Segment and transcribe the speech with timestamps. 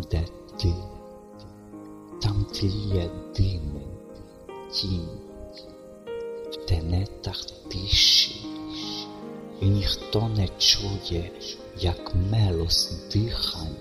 [0.00, 0.24] де
[0.60, 0.74] ти,
[2.22, 3.10] там тліє
[4.72, 5.08] тінь,
[6.50, 8.46] в тенетах тиші,
[9.60, 11.30] і ніхто не чує,
[11.76, 13.76] як мелос дихань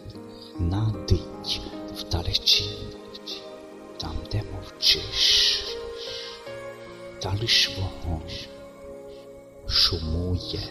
[0.59, 1.62] надить
[1.98, 2.93] вдалечінь,
[3.98, 5.64] там, де мовчиш,
[7.20, 7.34] та
[7.78, 8.21] вогонь
[9.68, 10.70] шумує.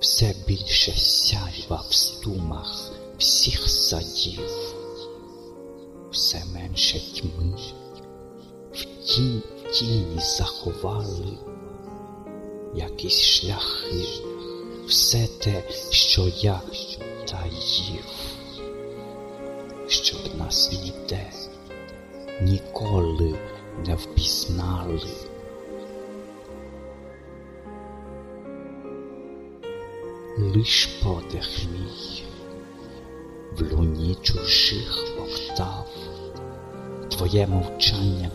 [0.00, 4.40] Все більше сяйва в стумах всіх садів,
[6.10, 7.54] все менше тьми,
[8.72, 11.38] в тінь тіні заховали
[12.74, 14.04] якісь шляхи,
[14.86, 16.60] все те, що я
[17.26, 18.04] таїв,
[19.88, 21.32] щоб нас ніде
[22.40, 23.38] ніколи
[23.86, 25.00] не впізнали.
[30.40, 32.22] Лиш подих мій
[33.52, 35.88] в луні чужих октав,
[37.10, 38.30] Твоє мовчання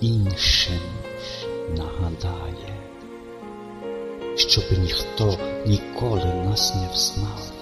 [0.00, 0.80] іншим
[1.76, 2.76] нагадає,
[4.36, 7.52] щоб ніхто ніколи нас не взнав,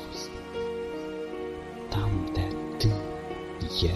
[1.91, 2.93] там, де ти
[3.71, 3.95] є,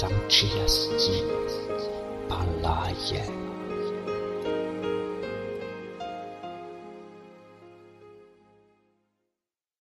[0.00, 1.30] там чиясь тінь
[2.28, 3.45] палає.